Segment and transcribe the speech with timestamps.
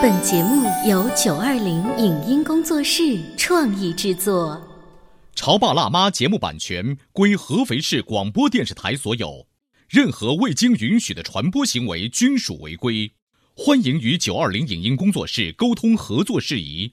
[0.00, 4.56] 本节目由九二零影音工作室创意制作。
[5.38, 9.46] 《潮爸辣妈》节目版权归合肥市广播电视台所有，
[9.88, 13.12] 任何未经允许的传播行为均属违规。
[13.54, 16.92] 欢迎与九二零影音工作室沟通合作事宜。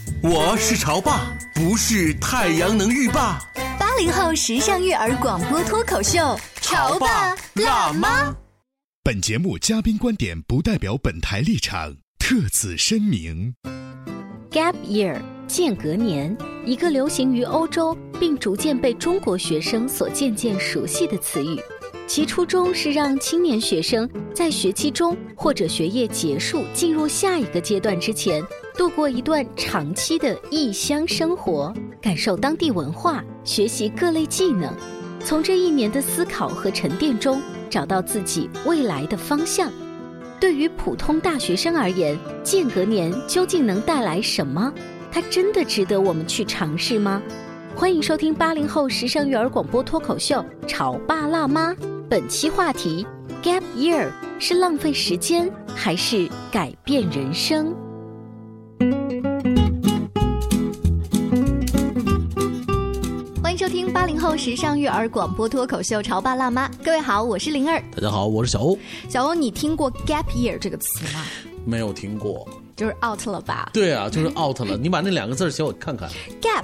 [0.23, 3.39] 我是潮爸，不是太阳能浴霸。
[3.79, 8.31] 八零后时尚育儿广播脱口秀，潮爸辣妈。
[9.03, 13.55] 本节目嘉宾观点不代表本台立场，特此声明。
[14.51, 21.59] Gap Year 间隔年，一个流行于欧洲并逐渐被中国学生所渐渐熟悉的词语。
[22.05, 28.43] 其初衷是让青年学生在学期中或者学业结束进入下一个阶段之前，
[28.81, 34.73] 度过一段长期的异乡生活，感受当地文化，学习各类技能，
[35.23, 39.71] 从这一年的思考和沉淀中找到自己未来的方向。
[40.39, 44.73] 对于普通大学生而言，间隔年究竟能带来什么？
[45.11, 47.21] 它真的值得我们去尝试吗？
[47.75, 51.71] 欢迎收听八零后时尚育儿广播脱口秀《潮爸辣妈》。
[52.09, 53.05] 本期话题
[53.43, 57.75] ：Gap Year 是浪费时间还是改变人生？
[63.61, 66.67] 收听八零后时尚育儿广播脱口秀《潮爸辣妈》。
[66.83, 67.79] 各位好，我是灵儿。
[67.95, 68.75] 大家好，我是小欧。
[69.07, 71.23] 小欧，你听过 Gap Year 这个词吗？
[71.63, 73.69] 没有听过，就是 out 了吧？
[73.71, 74.75] 对啊，就是 out 了。
[74.75, 76.09] 你把那两个字写我看看。
[76.41, 76.63] Gap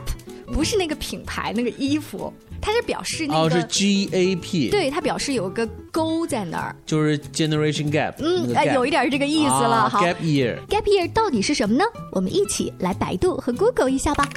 [0.52, 4.72] 不是那个品牌那个衣服，它是表示那个哦，是 G A P。
[4.72, 8.16] 对，它表示有个勾在那儿，就是 generation gap。
[8.18, 9.88] 嗯，哎，有一点这个意思了。
[9.88, 10.58] 好，gap year。
[10.66, 11.86] Gap year 到底是什么呢？
[12.12, 14.28] 我们一起来百度和 Google 一下吧。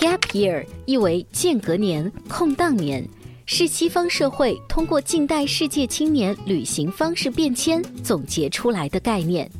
[0.00, 3.06] Gap year 意为间隔年、空档年，
[3.44, 9.50] 是西方社会通过近代世界青年旅行方式变迁总结出来的概念。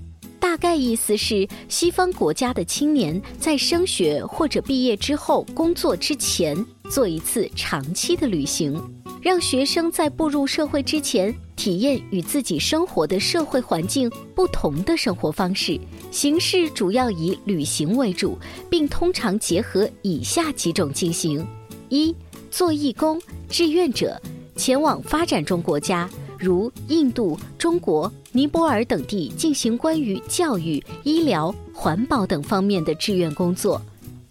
[0.41, 6.57] 大概意思是，西方国家的青年在升学或者毕业之后工作之前，
[6.91, 8.83] 做一次长期的旅行，
[9.21, 15.79] 让学生在步入社会之前，体验与自己生活的社会环境不同的生活方式。
[16.11, 18.39] 形式主要以旅行为主，
[18.71, 21.47] 并通常结合以下几种进行：
[21.91, 22.15] 一、
[22.51, 23.21] 做义工
[23.51, 24.19] 志愿者，
[24.57, 26.09] 前往发展中国家，
[26.39, 33.79] 如印度、中国、尼泊尔等地进行关于教育、医疗、环保等方面的志愿工作；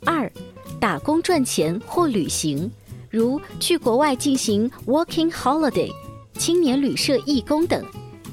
[0.04, 0.32] 二、
[0.80, 2.70] 打工赚钱或旅行，
[3.10, 5.92] 如去国外进行 working holiday、
[6.36, 7.84] 青年旅社义工等。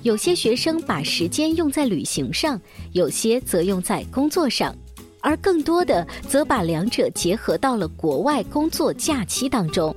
[0.03, 2.61] 有些学生把时间用在旅行上，
[2.93, 4.73] 有些则用在工作上，
[5.21, 9.95] 而更多的则把两者结合到了国外工作假期当中。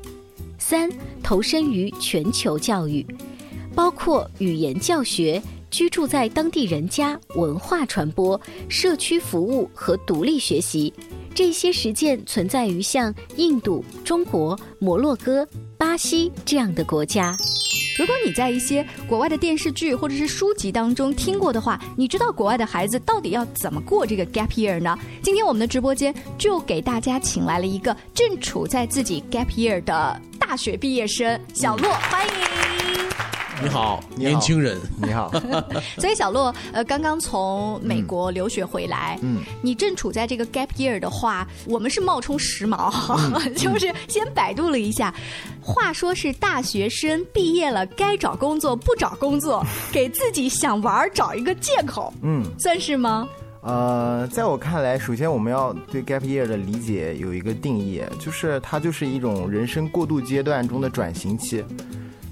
[0.58, 0.90] 三、
[1.22, 3.06] 投身于全球教育，
[3.76, 10.92] 包括语言教学、居住在当地人家、文化传播、社区服务和独立学习。
[11.34, 15.48] 这些实践存在于像印度、中国、摩洛哥、
[15.78, 17.36] 巴西这样的国家。
[17.98, 24.98] 如果你在一些国外的电视剧或者是书籍当中听过的话，你知道国外的孩子到底要怎么过这个 gap year 呢？
[25.22, 32.69] 今天我们的直播间就给大家请来了一个正处在自己 gap year 的大学毕业生小洛，欢迎。
[33.62, 35.30] 你好，年轻人，你好。
[36.00, 42.90] 所以小洛，呃，刚刚从美国留学回来，嗯，你正处在这个 gap year 的话，我们是冒充时髦，
[43.34, 45.14] 嗯、 就是先百度了一下。
[45.62, 53.28] 话说是大学生毕业了，该找工作不找工作，给自己想玩找一个借口，嗯，算是吗？
[53.62, 61.64] 呃，在我看来，首先我们要对 gap year 的理解有一个定义，就是它就是一种人生过渡阶段中的转型期。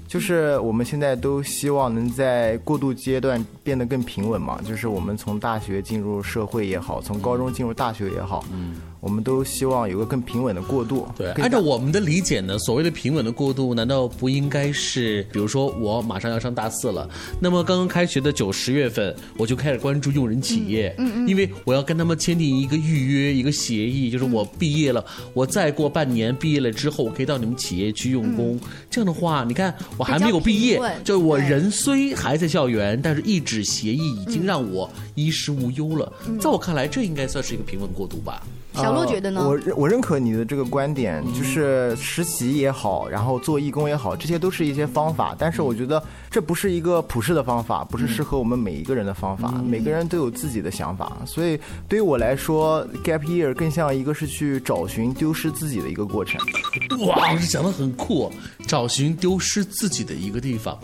[0.08, 11.06] 就是我们现在都希望能在过渡阶段变得更平稳嘛，就是我们从大学进入社会也好，从高中进入大学也好，嗯，我们都希望有个更平稳的过渡。
[11.16, 17.08] 对，按照我们的理解呢，所谓的平稳的过渡，难道不应该是，比如说我马上要上大四了，
[17.40, 28.58] 那么刚刚开学的九十月份，我就开始关注用人企业，嗯嗯，因为我要跟他们签订一个预约，一个协议，就是我毕业了，我再过半年毕业了之后，我可以到你们企业去用工。
[28.90, 36.12] 这样的话，你看我还没有毕业，就我人虽还在校园，但是一纸协议已经让我衣食无忧了。
[36.40, 38.42] 在我看来，这应该算是一个平稳过渡吧。
[38.82, 39.46] 小洛觉得呢？
[39.46, 45.34] 我认我认可你的这个观点，就是实习也好，然后做义工也好，这些都是一些方法。
[45.38, 49.52] 但是我觉得这不是一个普世的方法，不是适合我们每一个人的方法。
[49.66, 51.58] 每个人都有自己的想法，所以
[51.88, 56.40] 对于我来说，gap year 更像一个是去找寻丢失自己的一个过程。
[57.06, 58.32] 哇，这讲的很酷，
[58.66, 60.78] 找寻丢失自己的一个地方。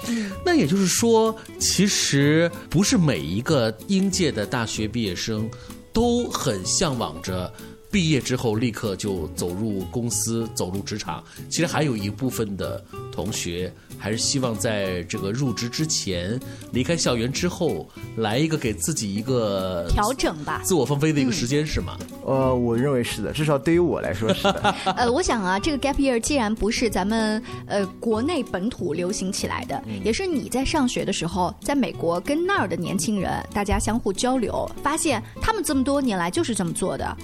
[0.45, 5.49] 那也就是说，其实不是每一个应届的大学毕业生
[5.93, 7.53] 都很向往着。
[7.95, 11.23] 毕业之后立刻就走入公司，走入职场。
[11.49, 16.37] 其实还有一部分的同学还是希望在这个入职之前，
[16.73, 21.97] 离开校园之后，来一个给自己一个 调整吧，自我放飞的一个时间，是吗？
[22.27, 24.75] 呃，我认为是的，至少对于我来说是的。
[24.97, 37.17] 呃，我想啊，这个 gap year 既然不是咱们呃国内本土流行起来的，也是你在上学的时候，在美国跟那儿的年轻人大家相互交流，发现他们这么多年来就是这么做的。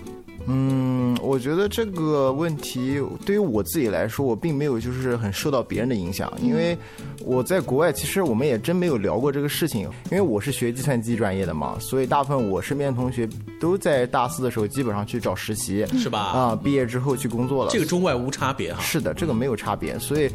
[0.47, 6.77] 嗯，我觉得这个问题对于我自己来说，我并没有就是很受到别人的影响，因为
[7.25, 9.83] 我在国外，其实我们也真没有聊过这个事情。
[10.11, 13.29] 因为我是学计算机专业的嘛，所以大部分我身边的同学
[13.61, 16.19] 都在大四的时候基本上去找实习，是吧？
[16.19, 17.71] 啊，毕业之后去工作了。
[17.71, 18.81] 这个中外无差别哈。
[18.81, 20.31] 是的，这个没有差别，所以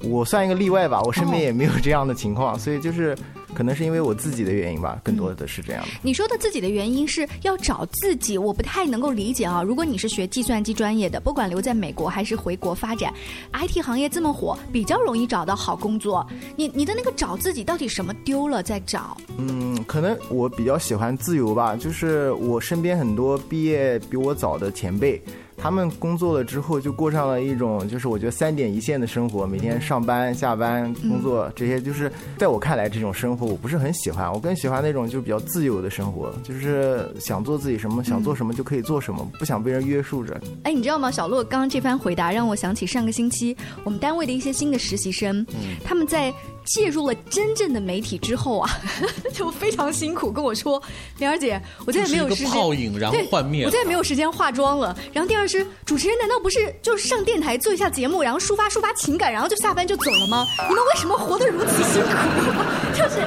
[0.00, 1.00] 我算一个例外吧。
[1.02, 3.16] 我身边也没有这样的情况，所以就是。
[3.54, 5.88] 可能是因为我自己的原因吧，更多的是这样的。
[6.02, 9.62] 你说的自己的原因是要找自己，我不太能够理解啊。
[9.62, 13.12] 如果你是学计算机专业的，不管留在美国还是回国发展
[13.52, 16.26] ，IT 行业这么火，比较容易找到好工作。
[16.56, 19.16] 你你的那个找自己到底什么丢了再找？
[19.36, 25.22] 嗯，可能我比较喜欢自由吧，就是我身边很多毕业比我早的前辈。
[25.62, 34.30] 他们工作了之后，就过上了一种就是我觉得三点一线的生活，每天上班、下班、工作这些，就是在我看来这种生活我不是很喜欢。
[34.32, 40.40] 我更喜欢那种就比较自由的生活，就是想做自己什么，想做什么就可以做什么，不想被人约束着。
[40.64, 41.12] 哎，你知道吗？
[41.12, 45.46] 小洛刚刚这番回答让我想起上个星期我们单位的一些新的实习生，
[45.84, 46.34] 他们在。
[46.64, 48.70] 介入了真正的媒体之后啊，
[49.32, 50.82] 就非常辛苦，跟我说
[51.18, 60.46] ：“玲儿姐，我再也没有时间泡影，然后幻灭，我再也没有时间化妆了。”然后第二是主持人，难道不是就是上电台做一下节目，然后抒发抒发情感，然后就下班就走了吗？
[60.68, 62.92] 你们为什么活得如此辛苦？
[62.94, 63.26] 就是。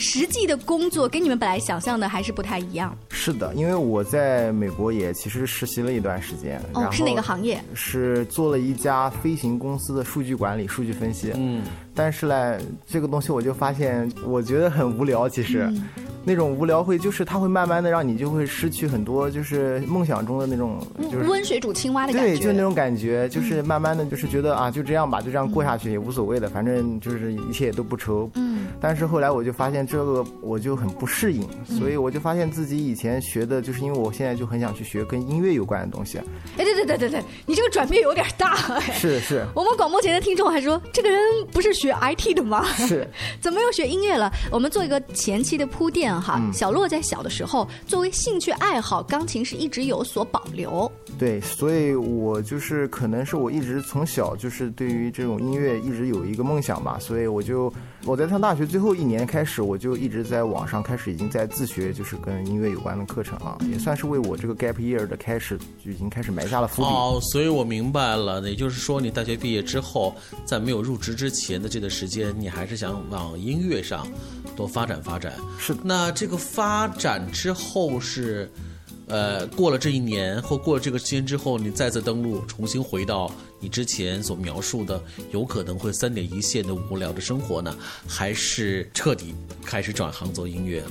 [0.00, 2.96] 实际的工作跟你们本来想象的还是不太一样。
[3.10, 6.62] 是的，因为我在美国也其实实习了一段时间。
[6.72, 7.60] 哦，是哪个行业？
[7.74, 11.32] 是做了一家飞行公司的数据管理、数据分析。
[11.34, 11.64] 嗯，
[11.98, 12.56] 但是嘞，
[12.86, 15.28] 这个东西我就发现，我觉得很无聊。
[15.28, 15.68] 其实。
[16.24, 20.78] 那种无聊会就是它会慢慢的让你就会失去很多就是梦想中的那种
[21.10, 28.30] 就是温水煮青蛙的感觉，对，就那种感觉，就是慢慢的就是觉得啊就这样吧，就这样过下去也无所谓的，反正就是一切也都不愁。
[28.34, 28.66] 嗯。
[28.78, 36.18] 但是后来我就发现这个我就很不适应，所以我就发现自己以前学的就是因为我现在就很想去学跟音乐有关的东西。
[36.18, 36.24] 哎，
[36.58, 38.54] 对对对对对，你这个转变有点大。
[38.92, 39.46] 是是。
[39.54, 41.18] 我们广播前的听众还说这个人
[41.50, 42.64] 不是学 IT 的吗？
[42.74, 43.08] 是。
[43.40, 44.30] 怎么又学音乐了？
[44.50, 46.08] 我们做一个前期的铺垫。
[46.20, 50.90] 哈，小洛在小的时候，作为兴趣爱好，钢琴是一直有所保留。
[51.18, 57.72] 对，所以我就是可能是我一直从小就是对于这种音乐一直有一个梦想吧，所以我就
[58.04, 66.88] 我在上大学最后一年开始，我就一直在网上开始已经在自学，就是跟音乐有关的课程啊，也算是为我这个 gap year 的开始就已经开始埋下了伏笔。
[66.88, 70.14] 哦，所以我明白了，也就是说你大学毕业之后，
[70.44, 74.06] 在没有入职之前的这段时间，你还是想往音乐上
[74.56, 75.32] 多发展发展。
[75.58, 78.50] 是，那这个发展之后是。
[79.08, 87.74] 呃，过了这一年或过了这个时间之后，你再次登录，重新回到你之前所描述的有可能会三点一线的无聊的生活呢，
[88.06, 89.34] 还是彻底
[89.64, 90.82] 开始转行做音乐？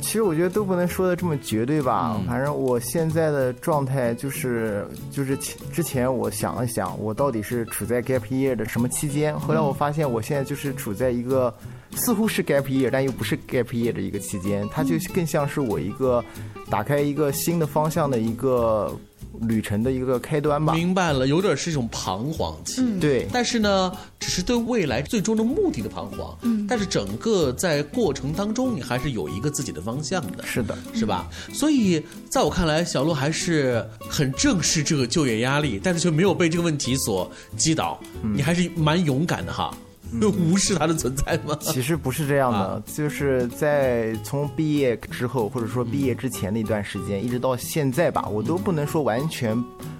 [0.00, 2.18] 其实我觉得都不能说的这么绝对吧。
[2.26, 5.36] 反正我现在的状态就是，就是
[5.70, 9.38] 之前我想了想，我到底是处在 gap year 的什么期间？
[9.38, 11.54] 后来我发现我现在就是处在一个
[11.96, 16.24] 似乎是 gap year，但又不是 gap year 的一个期间，它就更像是我一个
[16.68, 18.96] 打开一个新的方向的一个
[19.42, 20.72] 旅程的一个开端吧。
[20.72, 22.80] 明白了，有点是一种彷徨期。
[22.80, 26.36] 嗯对，但是呢，只是对未来最终的目的的彷徨。
[26.42, 30.44] 嗯，但是整个在过程当中，你还是有一个自己的方向的。
[30.44, 31.28] 是的，是吧？
[31.52, 37.98] 所以在我看来，小鹿还是很正视这个就业压力，但是却没有被这个问题所击倒。
[38.34, 39.74] 你还是蛮勇敢的哈，
[40.50, 41.56] 无视它的存在吗？
[41.60, 49.56] 其实不是这样的，啊就是在从毕业之后，或者说毕业之前的一段时间，一直到现在吧，我都不能说完全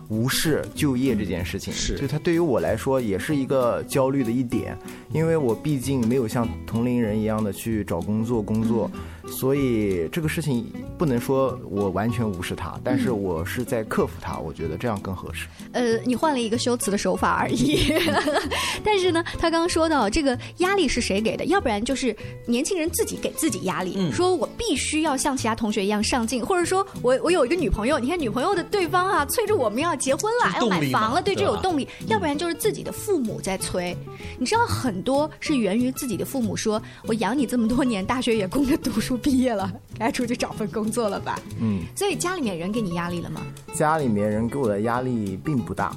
[0.09, 1.73] 无视就业这件事情。
[1.73, 4.77] 是就它对于我来说也是一个焦虑的一点，
[5.13, 8.91] 因为我毕竟没有像同龄人一样的去找工作工作，
[9.29, 10.67] 所以这个事情
[10.99, 15.47] 不能说我完全无视它，但是我是在克服它，我觉得这样更合适。
[15.73, 17.93] 呃，你换了一个修辞的手法而已。
[18.85, 21.45] 但是呢，他刚刚说到这个压力是谁给的？
[21.47, 22.15] 要不然就是
[22.47, 31.87] 年轻人自己给自己压力，嗯说我必须要像其他同学一样上进，或者说我我有一个女朋友，你看女朋友的对方啊，催着我们要结婚了，要买房了，对，这有动力。
[32.09, 33.97] 要不然就是自己的父母在催。
[34.39, 41.39] 你知道很多是源于自己的父母说，我养你这么多年，大学也供着读书，毕业了， 该出去找份工作了吧？
[41.61, 43.41] 嗯，所以家里面人给你压力了吗？
[43.75, 45.95] 家里面人给我的压力并不大，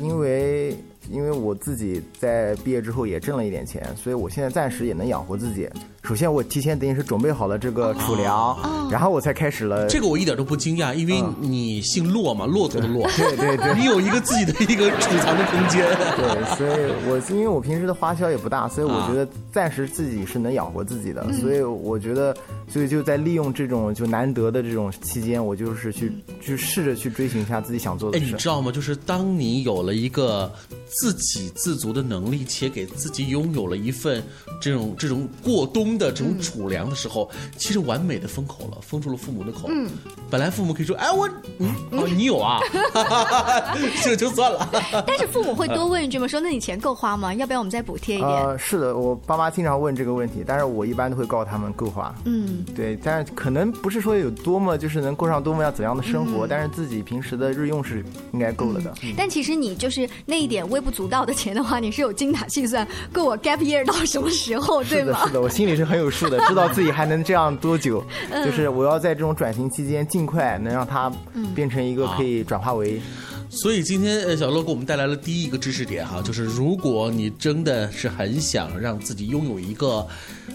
[0.00, 0.76] 因为
[1.10, 5.68] 因为我自己在毕业之后也挣了一点钱，所以我现在暂时也能养活自己。
[6.02, 15.82] 首先，我提前等于是准备好了这个储粮，然后我才开始了这个我一点都不惊讶，因为你姓骆嘛，骆驼的骆， 对对对你有一个自己的一个储藏的空间。
[16.16, 22.36] 对，所以我因为我平时的花销也不大，所以我觉得暂时自己是能养活自己的，所以我觉得，
[22.68, 28.32] 所以就在利用这种就难得的这种期间，我就是去去试着去追寻一下自己想做哎，的事。
[28.32, 28.70] 你知道吗？
[28.70, 30.52] 就是当你有了一个
[31.12, 34.22] 自给自足的能力，且给自己拥有了一份
[34.60, 39.68] 这种这种过冬的这种储粮的时候，其实完美的封口了，封住了父母的口。
[39.68, 39.90] 嗯，
[40.30, 42.60] 本来父母可以说，哎，我，嗯，哦，你有啊，
[44.02, 44.68] 这就算了。
[45.06, 46.26] 但是父母会多问一句吗？
[46.26, 47.34] 说那你钱够花吗？
[47.34, 48.30] 要不要我们再补贴一点？
[48.30, 52.14] 呃，是的，我爸妈经常问这个问题，但是我一般都会告诉他们够花。
[52.24, 58.94] 嗯，对，但是可能不是说有多么就是能过上多么要怎样的生嗯活，但是自己平时的日用是应该够了的。
[59.16, 65.32] 但其实你就是那一点微不足道的钱的话，你是有精打细算，够我 gap year 到什么时候，对是的，吗是？
[65.32, 68.04] 的，我心里是很有数的，知道自己还能这样多久。
[68.30, 73.00] 嗯就是我要在这种转型期间，尽快能让它嗯变成一个可以转化为
[73.54, 80.06] 所以今天呃，小乐给我们带来了第一个知识点哈，就是如果你真的是很想让自己拥有一个，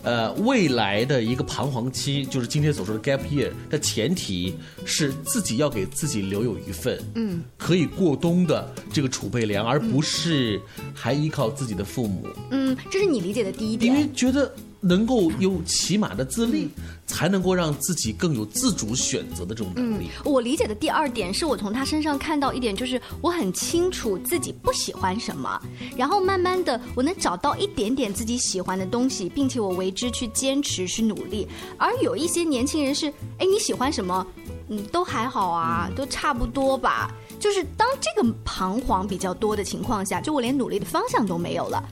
[0.03, 4.53] 呃，未来的一个彷徨期，就是今天所说的 gap year 的前提
[4.85, 10.61] 是自己要给自己留有一份，嗯，可以过冬的这个储备粮，而不是
[10.93, 14.09] 还依靠自己的父母，嗯，这是你理解的第一点因为。
[14.13, 16.69] 觉得能够有起码的自立，
[17.05, 20.09] 才能够让自己更有自主选择的这种能力。
[20.23, 25.61] 我理解的第二点是我从他身上看到一点，就是我很清楚自己不喜欢什么，
[25.97, 31.47] 然后慢慢的我能找到一点点自己喜欢的东西，并且我为之去坚持去努力。
[31.77, 33.07] 而有一些年轻人是，
[33.37, 34.25] 哎，你喜欢什么？
[34.71, 37.11] 嗯，都还好啊，都差不多吧。
[37.39, 41.83] 就是当这个彷徨比较多的情况下，就我连努力的方向都没有了。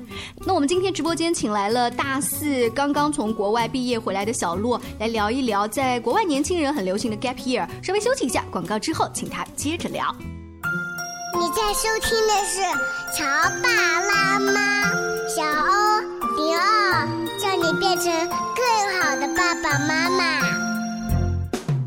[0.46, 7.68] 那我们今天直播间请来了大四刚刚从国外毕业回来的小洛，来聊一聊在国外年轻人很流行的 gap year。
[7.82, 10.14] 稍微休息一下，广告之后，请他接着聊。
[11.40, 12.62] 你在收听的是
[13.16, 13.26] 《潮
[13.62, 13.70] 爸
[14.02, 14.92] 辣妈》，
[15.36, 16.02] 小欧
[16.36, 17.08] 零二，
[17.40, 18.12] 叫你变成
[18.56, 20.42] 更好的爸爸妈妈。《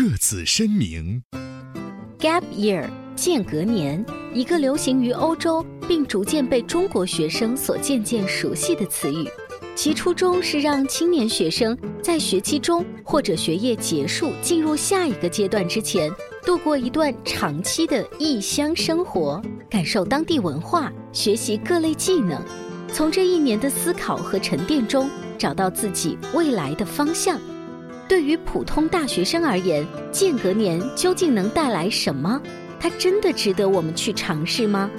[0.00, 1.22] 特此声明。
[2.18, 4.02] Gap Year 间隔年，
[4.32, 9.28] 一个流行于欧洲并逐渐被中国学生所渐渐熟悉的词语。
[9.76, 16.10] 其初衷是让青年学生在学期中或者学业结束进入下一个阶段之前，
[16.46, 19.38] 度过一段长期的异乡生活，
[19.68, 22.42] 感受当地文化，学习各类技能。
[22.90, 27.38] 从这一年的思考和沉淀中找到自己未来的方向。
[28.10, 32.42] 对于普通大学生而言，间隔年究竟能带来什么？
[32.80, 34.90] 它真的值得我们去尝试吗？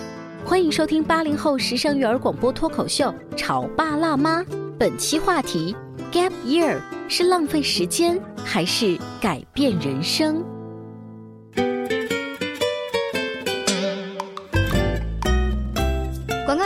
[0.46, 4.41] 欢迎收听八零后时尚育儿广播脱口秀《潮爸辣妈》，
[4.80, 5.75] 本期话题
[6.10, 10.41] ：Gap Year 是浪费时间还是改变人生？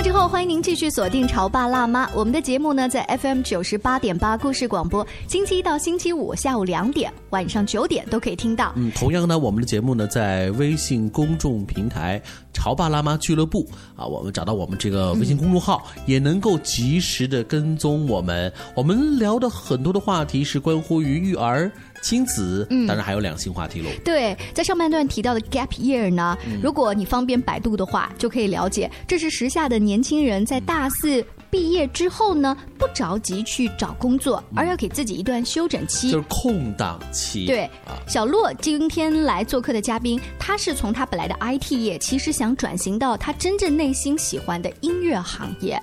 [0.05, 2.05] 之后，欢迎您继续锁定《潮爸辣妈》。
[2.13, 8.71] 我们的节目呢，在 FM 九十八点八故事广播，星期一到星期五下午两点、晚上九点都可以听到。
[8.75, 12.21] 嗯，同样呢，我们的节目呢，在微信公众平台
[12.53, 18.53] “潮爸辣妈俱乐部”啊，我们找到我们这个微信公众号，也能够及时的跟踪我们。
[18.75, 21.71] 我们聊的很多的话题是关乎于育儿。
[22.05, 23.89] 亲子，嗯，当然还有两性话题喽。
[24.03, 37.47] 对，在上半段提到的 gap year 呢，如果你方便百度的话，就可以了解，这是时下的年轻人在大四毕业之后呢，不着急去找工作，而要给自己一段休整期，就是空档期。
[37.47, 37.67] 对，
[38.07, 45.81] 小洛今天来做客的嘉宾，他是从他本来的 IT 业，其实想转型到他真正内心喜欢的音乐行业。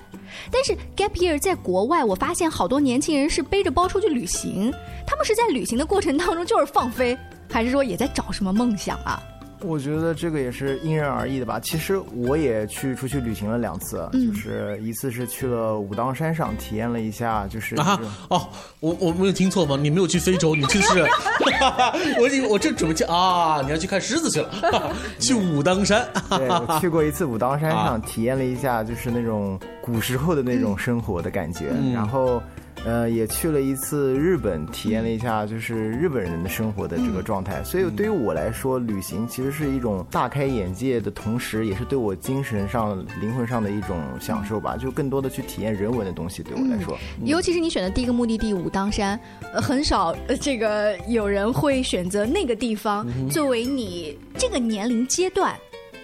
[0.51, 4.73] 但是 gap year 在国外，我发现好多年轻人是背着包出去旅行，
[5.05, 7.17] 他们是在旅行的过程当中就是放飞，
[7.49, 9.21] 还是说也在找什么梦想啊？
[9.63, 11.59] 我觉得这个也是因人而异的吧。
[11.59, 18.47] 其实我也去出去旅行了两次，就是一次是去了武当山上体验了一下，就是啊哦，
[18.79, 19.77] 我我没有听错吗？
[19.79, 20.99] 你没有去非洲，你去是？
[22.19, 26.05] 我我正准备去啊，你要去看狮子去了， 去武当山。
[26.37, 32.41] 对，我去过一次武当山上，体验了一下，就是那种古时候的那种生活的感觉，然后。
[32.85, 37.63] 呃，也去了一次日本，体验了一下就是日本人的生活的这个状态。
[37.63, 44.75] 所以对于我来说，旅行其实是一种大开眼界的同时，也是对我精神上、灵魂上的一种享受吧。
[44.75, 46.97] 就更多的去体验人文的东西，对我来说。
[47.23, 49.17] 尤其是你选的第一个目的地武当山，
[49.53, 55.55] 呃，很少这个有人会选择那个地方作为你这个年龄阶段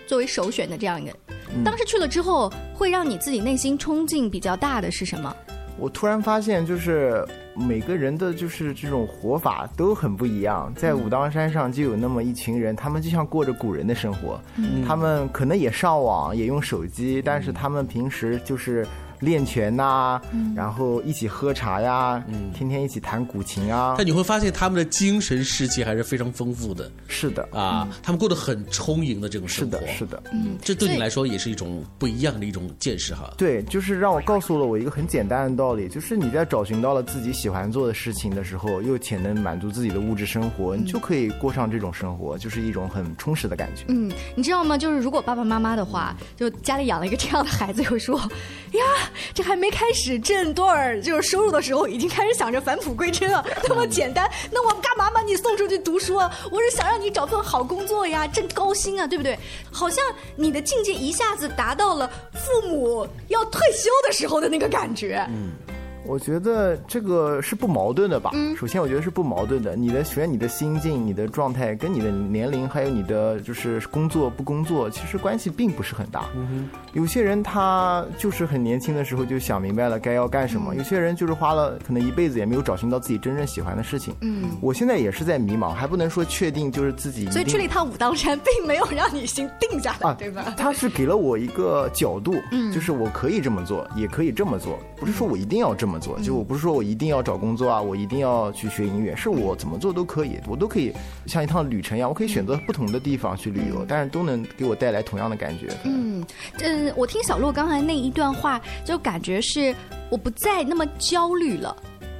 [0.07, 1.13] 作为首选的这样一个。
[1.65, 5.35] 当时去了之后，会让你自己内心冲劲比较大的是什么？
[5.79, 10.71] 我突然发现，就是每个人的就是这种活法都很不一样。
[10.75, 14.39] 在武当山上就有那么一群人，他们就像过着古人的生活，
[14.87, 18.85] 他们可能也上网，也用手机，但是他们平时就是。
[19.19, 20.19] 练拳呐，
[20.55, 22.23] 然后一起喝茶呀，
[22.53, 23.95] 天天一起弹古琴啊。
[23.97, 26.89] 但你会发现他们的精神世界还是非常丰富的。
[27.07, 29.77] 是的啊，他们过得很充盈的这种生活。
[29.79, 30.23] 是的，是的。
[30.31, 33.33] 嗯，这对你来说也是一种不一样的一种见识哈。
[33.37, 43.83] 对，就是让我告诉了我一个很简单的道理，就是你在找寻到了自己喜欢做的事情的时候，又且能满足自己的物质生活，你就可以过上这种生活，就是一种很充实的感觉。
[43.89, 44.77] 嗯，你知道吗？
[44.77, 48.17] 就是如果爸爸妈妈的话，就家里养了一个这样的孩子，会说
[48.73, 49.08] 呀。
[49.33, 54.29] 这还没开始挣多少就是收入的时候，已经开始想着返璞归真了，那么简单。
[54.51, 56.29] 那我干嘛把你送出去读书啊？
[56.51, 59.37] 我是想让你找份好工作呀，挣高薪啊，对不对？
[59.71, 60.03] 好像
[60.35, 65.25] 你的境界一下子达到了父母要退休的时候的那个感觉。
[65.29, 65.51] 嗯。
[66.05, 68.31] 我觉得这个是不矛盾的吧。
[68.33, 68.55] 嗯。
[68.55, 69.75] 首先，我觉得是不矛盾的。
[69.75, 76.25] 你的首先，你的心境、你的状态，跟你的年龄，还有你的就是工作不工作，其实关系并不是很大。
[76.35, 80.75] 嗯有些人他就是很年轻的时候就想明白了该要干什么。
[80.75, 84.15] 有些人就是花了可能一辈子也没有找寻到自己真正喜欢的事情。
[84.21, 84.49] 嗯。
[84.61, 87.29] 我现在也是在迷茫，还不能说确定就是自己。
[87.29, 90.53] 所以去了一趟武当山，并没有让你心定下来，对吧？
[90.57, 95.99] 他是给了我一个角度，嗯，就是我可以这么做，也可以这么做，不是说我一定要这么。
[95.99, 100.93] 做就我不是说我一定要找工作啊，我一定要去学音乐，是我怎么做都可以，我都可以
[101.25, 105.67] 像一趟旅程一样，我可以选择不同的地方去旅游，但是都能给我带来同样的感觉。
[105.83, 106.25] 嗯，
[106.61, 109.75] 嗯，我听小洛刚才那一段话，就感觉是
[110.09, 111.75] 我不再那么焦虑了，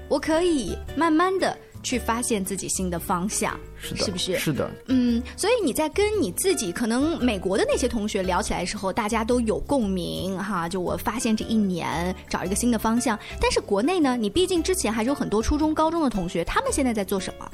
[0.10, 1.58] 我可以慢慢的。
[1.82, 4.38] 去发现自己新的方向，是的，是不是？
[4.38, 10.68] 是的，嗯，所以你在跟你自己可能美国的那些同学聊起来的时候，大家都有共鸣哈。
[10.68, 17.50] 就我发现这一年找一个新的方向，但是国内呢，你毕竟之前还是有很多初中、高中的同学，他们现在在做什么？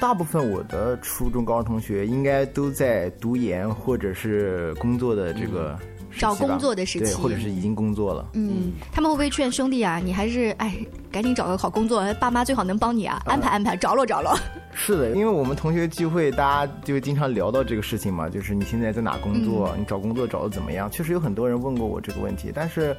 [0.00, 5.78] 大部分我的初中、高中同学应该都在读研或者是工作的这个。
[6.18, 8.26] 找工作的时期，或者是已经工作了。
[8.34, 9.98] 嗯，他们会不会劝兄弟啊？
[10.02, 10.76] 你还是哎，
[11.10, 14.36] 赶紧找个好工作，爸妈最好能帮你啊，安排安排，着落着落。
[14.76, 20.90] 是的，因为我们同学聚会，大家就经常聊到这个事情嘛，就是你现在在哪工作，你找工作找的怎么样？
[20.90, 22.96] 确实有很多人问过我这个问题，但是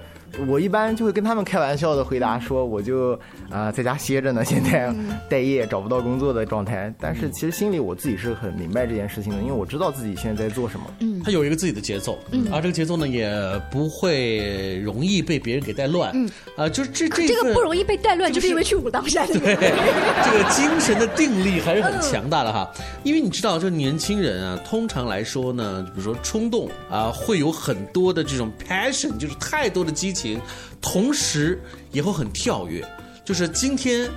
[0.47, 4.95] 我一般就会跟他们开玩笑的回答说，我就啊、在家歇着呢， 现在
[5.29, 6.93] 待业找不到工作的状态。
[6.97, 10.85] 但是其实心里我自己是很明白这件事情的，因为我知道自己现在在做什么。
[10.99, 13.27] 嗯他有一个自己的节奏，嗯而这个节奏呢也
[13.71, 19.25] 不会容易被别人给带乱，嗯啊，就是这这这个不容易被带乱，就是因为去武当山。
[19.33, 22.71] 对，这个精神的定力还是很强大的哈。
[23.03, 30.39] 因为你知道，这年轻人啊，通常来说呢，比如说冲动啊，会有很多的这种 passion，就是太多的激情，
[30.79, 31.59] 同时
[31.91, 32.85] 也会很跳跃，
[33.25, 34.07] 就是今天。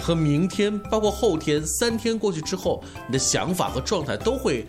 [0.00, 4.64] 和明天，包括后天，三天过去之后，你的想法和状态都会，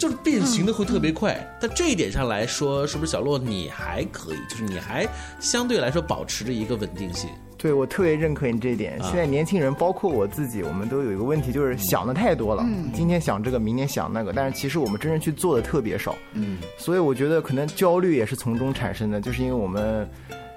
[0.00, 1.38] 就是变形的会特别快。
[1.60, 4.38] 但这一点上来说，是不是小洛你还可以？
[4.48, 5.06] 就是你还
[5.38, 7.28] 相对来说保持着一个稳定性。
[7.58, 8.98] 对我特别认可你这一点。
[8.98, 12.62] 啊现在年轻人，包括我自己，我们都有一个问题，就是想的太多了。
[12.66, 16.16] 嗯今天想这个，明天想那个，但是其实我们真正去做的特别少。
[16.32, 20.08] 嗯，所以我觉得可能焦虑也是从中产生的，就是因为我们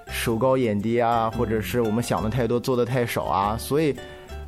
[0.08, 3.93] 手高眼低啊，或者是我们想的太多，做的太少啊，所以。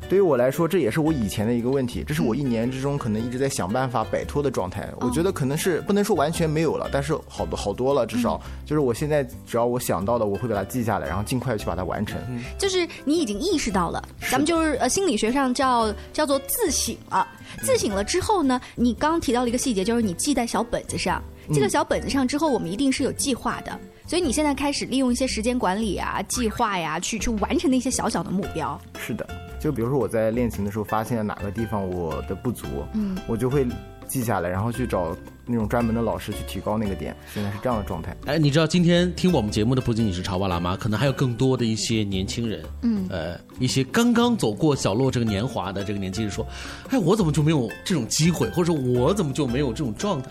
[0.08, 4.88] 对于我来说，这也是我以前的一个问题，这是我一年之中可能一直在想办法摆脱的状态。
[5.00, 12.18] 我觉得可能是不能说完全没有了，但是好多好多了，至少就是我现在只要我想到的，我会把它记下来，然后尽快去把它完成。
[12.56, 17.26] 就是你已经意识到了，咱们就是呃心理学上叫叫做自省了。
[17.62, 21.22] 自省了之后呢，你刚刚提到了一个细节，就是你记在小本子上。
[21.52, 23.78] 记在小本子上之后，我们一定是有计划的。
[24.06, 28.80] 所以你现在开始利用一些时间管理啊、计划呀，去去完成那些小小的目标。
[28.98, 29.26] 是的，
[29.58, 33.66] 就比如说我在练琴的时候发现了哪个地方我的不足，嗯我就会
[34.06, 37.16] 记下来，然后去找那种专门的老师去提高那个点。
[37.34, 38.16] 现在是这样的状态。
[38.26, 46.46] 哎，你知道今天听我们节目的不仅仅是潮爸辣妈，可能还有更多的一些年轻人，嗯呃，一些刚刚走过小洛这个年华的这个年轻人说，
[46.90, 50.30] 哎，我怎么就没有这种机会，或者说我怎么就没有这种状态？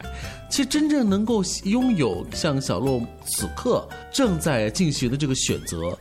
[0.49, 5.97] 其实真正能够拥有像小洛此刻正在进行的这个选择，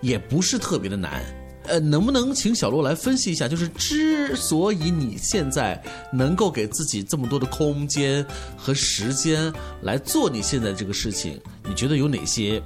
[0.00, 1.22] 也不是特别的难。
[1.68, 3.46] 呃，能不能请小洛来分析一下？
[3.46, 5.80] 就是之所以你现在
[6.12, 8.24] 能够给自己这么多的空间
[8.56, 9.52] 和时间
[9.82, 12.62] 来做你现在这个事情，你觉得有哪些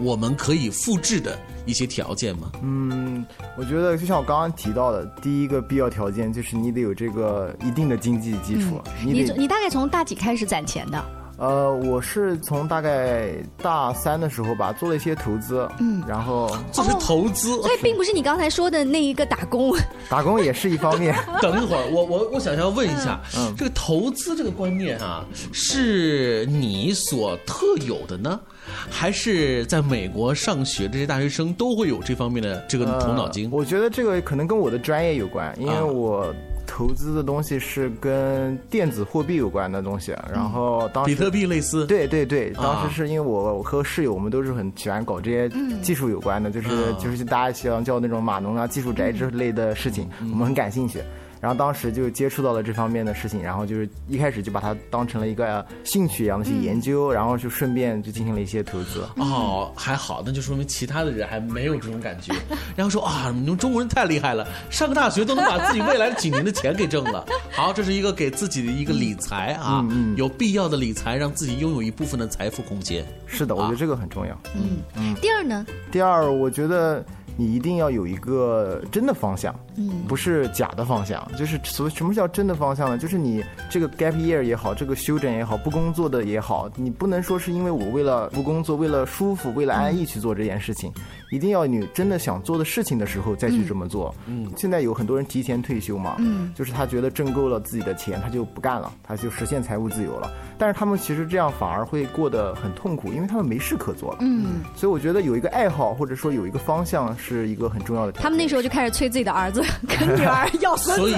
[0.00, 2.52] 我们可以复制的一些条件吗？
[2.62, 3.24] 嗯，
[3.56, 11.04] 我觉得就像我刚刚提到的，第一个必要条件就是你得有这个一定的经济基础，你你你大概从大几开始攒钱的？
[11.38, 13.30] 呃，我是从大概
[13.62, 19.76] 大三的时候吧，做了一些投资，嗯然后 这是投资，所以并不是你刚才说的那一个打工。
[20.08, 21.14] 打工也是一方面。
[21.42, 28.40] 等一会儿，我我我想要问一下，嗯这个投资这个观念啊，是你所特有的呢，
[28.88, 33.44] 还是在美国上学这些大学生都会有这方面的这个头脑筋？
[33.50, 36.34] 呃我觉得这个可能跟我的专业有关，因为啊我
[36.66, 42.62] 投资的东西是跟电子货币有关的东西，然后当时比特币类似，对对对，啊。
[42.62, 50.30] 当时是因为我和室友我们都是很喜欢搞这些嗯技术有关的，就是啊就是大家喜欢叫那种码农啊、技术宅之类的事情，嗯。
[50.32, 51.00] 我们很感兴趣。
[51.40, 59.06] 然后当时就接触到了这方面的事情，然后就是一开始就把它当成了一个兴趣一样的去研究，然后就顺便就进行了一些投资。
[59.16, 62.32] 哦，还好，那就说明其他的人还没有这种感觉。
[62.74, 67.26] 然后说啊，你们中国人太厉害了，上个大学都能把自己未来几年的钱给挣了。
[67.52, 73.04] 好，这是一个给自己的一个理财啊，有必要的理财，让自己拥有一部分的财富空间。
[73.26, 74.36] 是的，我觉得这个很重要。
[74.54, 75.14] 嗯嗯。
[75.16, 75.66] 第二呢？
[75.90, 77.04] 第二，我觉得
[77.36, 81.26] 你一定要有一个真的方向，嗯不是假的方向。
[81.36, 82.98] 就是所什么叫真的方向呢？
[82.98, 90.92] 就是你这个 gap year 也好，这个休整也好，不工作的也好，你不能说是因为我为了不工作、为了舒服、为了安逸去做这件事情，
[91.30, 94.14] 一定要你真的想做的事情的时候再去这么做。
[94.26, 100.30] 嗯，现在有很多人提前退休嘛，嗯就是他觉得挣够了自己的钱，他就不干了，他就实现财务自由了。
[100.58, 104.18] 但是他们其实这样反而会过得很痛苦，因为他们没事可做了。
[104.20, 108.12] 嗯，所以我觉得有一个爱好或者说有一个方向是一个很重要的。
[108.12, 111.00] 他们那时候就开始催自己的儿子 跟女儿要孙子。
[111.00, 111.14] 所以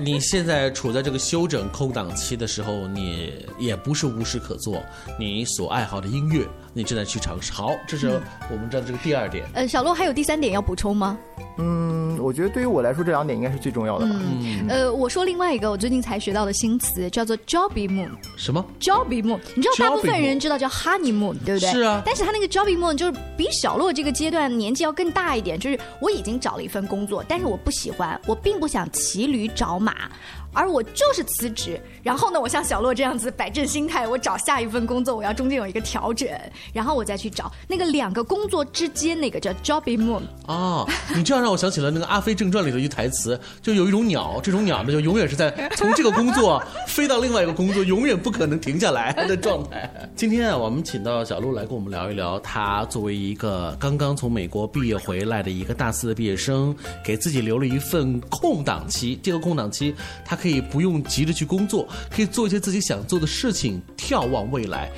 [0.00, 4.82] 你现在处在这个休整空档期的时候，你也不是无事可做，
[5.18, 7.52] 你所爱好的音乐，你正在去尝试。
[7.52, 9.44] 好，这是我们知道的这个第二点。
[9.54, 11.18] 呃，小洛还有第三点要补充吗？
[11.56, 14.12] 嗯，我觉得对于我来说，这两点应该是最重要的吧。
[14.14, 18.10] 嗯，呃，我说另外一个我最近才学到的新词叫做 jobby moon。
[18.36, 19.38] 什么 jobby moon？
[19.54, 21.70] 你知道大部分人知道叫 honeymoon，对不对？
[21.70, 30.10] 是啊但是他那个 jobby moon 就是比小洛这个阶段年纪要更大一点，就是我已经找了一份工作，但是我我不喜欢，我并不想骑驴找马。
[30.54, 36.28] 而我就是辞职，然后呢，我像小洛这样子摆正心态，我找下一份工作，我要中间有一个调整，
[36.72, 40.22] 然后我再去找那个两个工作之间那个叫 job in moon。
[40.46, 49.90] 哦，你这样让我想起了那个《阿飞正传》里的一句台词，就有一种鸟，这种鸟呢就永远是在从这个工作飞到另外一个工作，永远不可能停下来的状态。
[50.14, 56.72] 今天啊，我们请到小鹿来跟我们聊一聊，他作为一个刚刚从美国毕业回来的一个大四的毕业生，
[57.04, 59.92] 给自己留了一份空档期，这个空档期
[60.24, 60.38] 他。
[60.44, 64.90] 可以不用急着去工作，可以做一些自己想做的事情，眺望未来。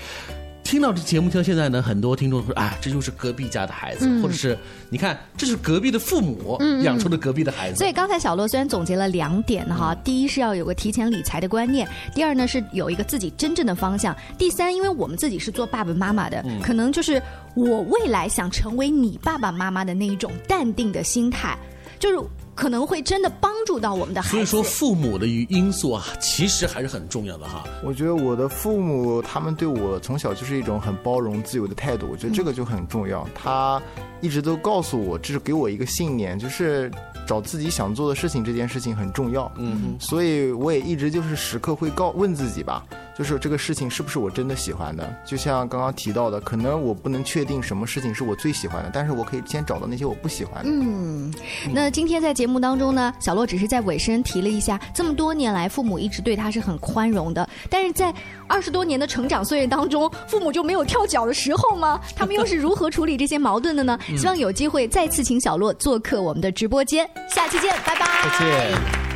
[0.65, 4.59] 听到这节目听到现在呢，很多听众说：“哎，这就是隔壁家的孩子，或者是
[4.91, 17.23] 你看，这是隔壁的父母养出的隔壁的孩子。”所以刚才小洛虽然总结了两点哈，第一是要有个提前理财的观念，第二呢是有一个自己真正的方向，第三，因为我们自己是做爸爸妈妈的，可能就是
[17.55, 21.57] 我未来想成为你爸爸妈妈的那一种淡定的心态，
[22.01, 22.19] 就是。
[22.57, 24.35] 可能会真的帮助到我们的孩子。
[24.35, 27.63] 所以说，父母的因素啊，其实还是很重要的哈。
[27.85, 33.29] 我觉得我的父母他们对我从小就是一种很包容、自由的态度，我觉得这个就很重要。
[33.35, 33.81] 他
[34.21, 36.91] 一直都告诉我，这是给我一个信念，就是
[37.27, 39.53] 找自己想做的事情这件事情很重要。
[39.57, 42.83] 嗯，所以我也一直就是时刻会告问自己吧。
[43.17, 45.09] 就是这个事情是不是我真的喜欢的？
[45.25, 50.71] 就像刚刚提到的，可能我不能确定什么事情是我最喜欢的，但是我可以先找到那些我不喜欢的。
[50.71, 51.33] 嗯，
[51.73, 58.15] 那今天在节目当中呢，小洛只是在尾声提了一下，这么多年来父母一直对他是很宽容的，但是在
[58.47, 61.99] 二十多年的成长岁月当中，父母就没有跳脚的时候吗？
[62.15, 63.99] 他们又是如何处理这些矛盾的呢？
[64.19, 68.07] 希望有机会再次请小洛做客我们的直播间，下期见，拜拜。
[68.29, 69.16] 再见。